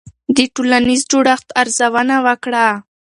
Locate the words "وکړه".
2.25-2.67